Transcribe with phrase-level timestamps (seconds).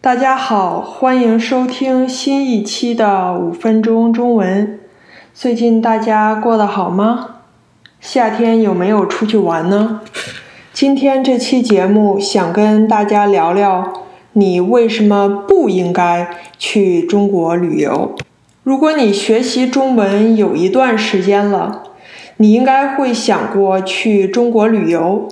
[0.00, 4.78] 大家好，欢迎收听新一期的五分钟中文。
[5.34, 7.40] 最近大家过得好吗？
[8.00, 10.02] 夏天有没有出去玩呢？
[10.72, 18.14] 今天这期节目想跟大家聊聊，你为什么不应该去中国旅游？
[18.62, 21.82] 如果你学习中文有一段时间了，
[22.36, 25.26] 你应该会想过去中国旅游。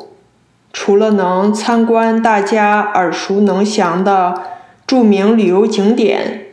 [0.72, 4.42] 除了能参观大家耳熟能详的
[4.86, 6.46] 著名旅游景点，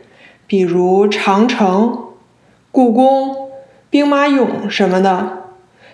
[0.48, 2.08] 比如长城、
[2.72, 3.50] 故宫、
[3.88, 5.44] 兵马俑什么的。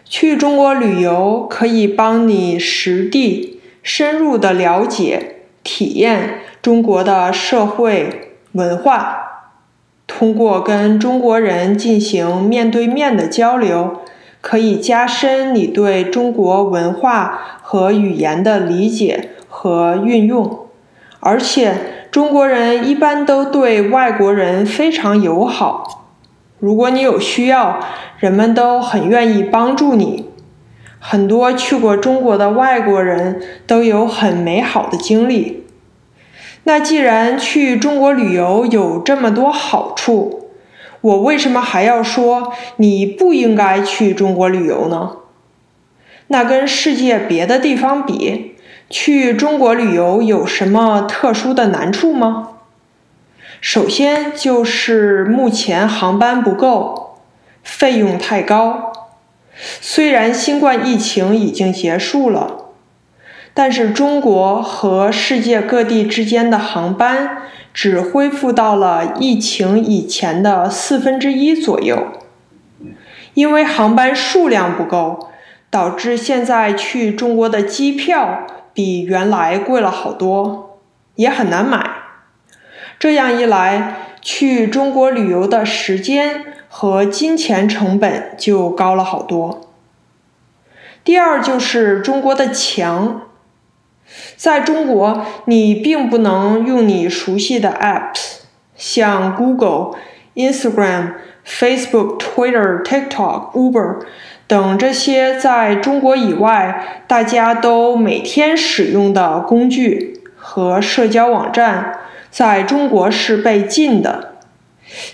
[0.07, 9.19] 去中国旅游可以帮你实地、深入的了解、体验中国的社会文化。
[10.07, 14.01] 通过跟中国人进行面对面的交流，
[14.41, 20.67] 可以加深你对中国文化和语言的理解和运用。
[21.21, 26.09] 而且，中国人一般都对外国人非常友好。
[26.59, 27.79] 如果你有需要，
[28.19, 30.29] 人们都很愿意帮助你。
[30.99, 35.65] 很多去过中国的外国人都有很美好的经历。
[36.65, 40.51] 那既然去中国旅游有这么多好处，
[41.01, 45.13] 我为什么还要说你不应该去中国旅游呢？
[46.27, 48.50] 那跟世界别的地方比，
[48.91, 52.49] 去中国旅游有什么特殊的难处吗？
[53.61, 57.21] 首先就是目前航班不够，
[57.63, 58.93] 费用太高。
[59.81, 62.71] 虽然新冠疫情已经结束了，
[63.55, 72.09] 但是中国和世界各地之间的航班只恢复到了疫情以前的四分之一左右。
[73.35, 75.29] 因为航班数量不够，
[75.71, 80.81] 导致现在去中国的机票比原来贵了好多，
[81.15, 81.91] 也很难买。
[82.99, 89.73] 这样一来，去中国旅游的时间和金钱成本就高了好多。
[91.03, 93.23] 第二就是中国的墙，
[94.37, 98.41] 在中国你并不能用你熟悉的 apps，
[98.77, 99.99] 像 Google、
[100.35, 101.15] Instagram、
[101.47, 104.05] Facebook、Twitter、TikTok、Uber
[104.51, 112.01] 等这些在中国以外大家都每天使用的工具和社交网站。
[112.31, 114.35] 在中国是被禁的。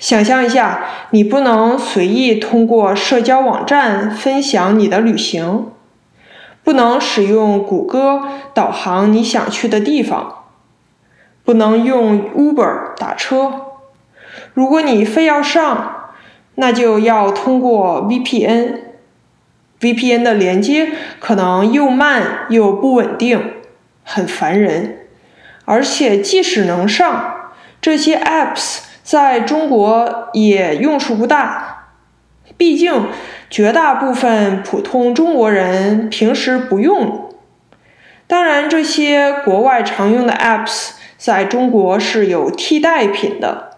[0.01, 5.67] 想象一下，你不能随意通过社交网站分享你的旅行，
[6.65, 8.23] 不能使用谷歌
[8.55, 10.45] 导航你想去的地方，
[11.45, 13.53] 不能用 Uber 打车。
[14.55, 16.13] 如果你非要上，
[16.55, 18.86] 那就要通过 VPN。
[19.81, 23.55] VPN 的连接可能又慢又不稳定，
[24.03, 25.07] 很烦人。
[25.65, 27.51] 而且，即使能上
[27.81, 31.89] 这些 apps，在中国也用处不大。
[32.57, 33.09] 毕竟，
[33.51, 37.35] 绝大部分普通中国人平时不用。
[38.27, 43.77] 当然，这些国外常用的 apps 在中国是有替代品的。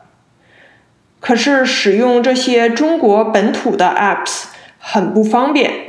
[1.19, 4.44] 可是，使用这些中国本土的 apps
[4.78, 5.88] 很不方便。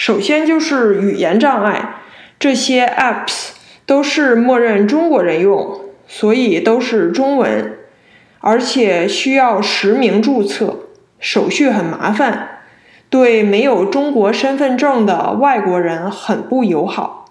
[0.00, 1.96] 首先就是语言障碍，
[2.38, 3.50] 这些 apps。
[3.84, 7.76] 都是默认中国人用，所以都是中文，
[8.38, 10.86] 而且需要实名注册，
[11.18, 12.60] 手续很麻烦，
[13.10, 17.26] 对没有中国身份证的外国人很不友好。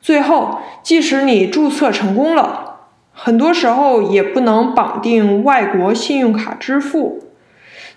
[0.00, 2.76] 最后，即使你注册成功了，
[3.12, 7.27] 很多时候也不能绑定外国信用卡支付，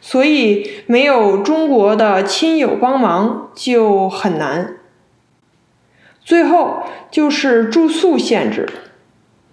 [0.01, 4.77] 所以没有中国的亲友帮忙就很难。
[6.23, 8.67] 最后就是住宿限制。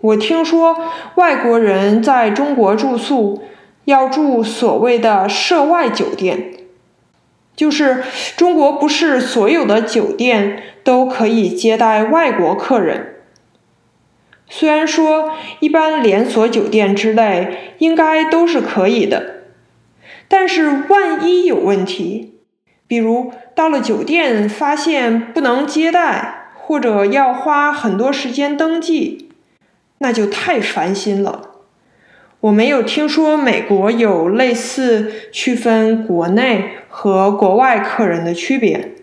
[0.01, 0.77] 我听说
[1.17, 3.43] 外国人在中国住宿
[3.85, 6.55] 要住所谓的涉外酒店，
[7.57, 8.05] 就是
[8.37, 13.17] 中国不是所有的酒店都可以接待外国客人。
[14.49, 19.38] 虽然说一般连锁酒店之类应该都是可以的，
[20.29, 22.41] 但是万一有问题，
[22.87, 26.37] 比如到了酒店发现不能接待。
[26.69, 29.31] 或者要花很多时间登记，
[30.01, 31.53] 那就太烦心了。
[32.41, 38.97] 我没有听说美国有类似区分国内和国外客人的区别，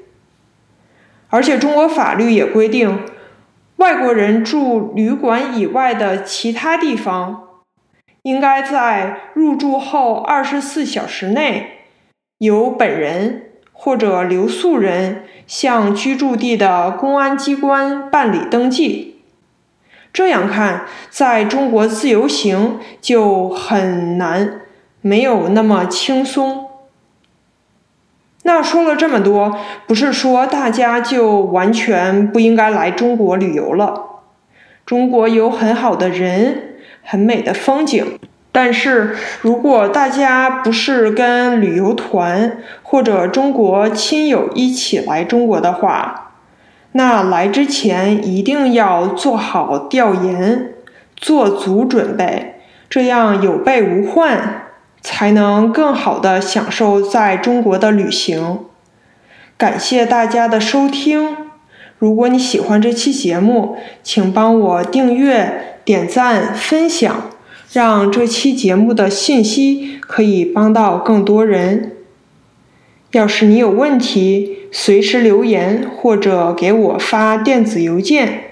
[1.29, 2.99] 而且中国法律也规定，
[3.77, 7.47] 外国人住旅馆以外的其他地方，
[8.25, 11.85] 应该在入住后二十四小时内
[12.39, 15.23] 由本人或者留宿人。
[15.47, 19.21] 向居住地的公安机关办理登记，
[20.11, 24.61] 这样看，在中国自由行就很难，
[25.01, 26.65] 没有那么轻松。
[28.41, 29.55] 那说了这么多，
[29.85, 34.23] 不是说大家就完全不应该来中国旅游了。
[34.83, 36.74] 中国有很好的人，
[37.05, 38.19] 很美的风景。
[38.51, 46.31] 但是如果大家不是跟旅游团或者中国亲友一起来中国的话，
[46.93, 50.73] 那来之前一定要做好调研，
[51.17, 54.67] 做足准备，这样有备无患，
[55.01, 58.59] 才能更好的享受在中国的旅行。
[59.57, 61.44] 感谢大家的收听，
[62.05, 67.31] 如果你喜欢这期节目，请帮我订阅、点赞、分享，
[67.73, 71.93] 让这期节目的信息可以帮到更多人。
[73.13, 78.51] 要是你有问题，随时留言或者给我发电子邮件。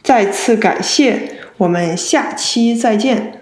[0.00, 3.41] 再次感谢，我们下期再见。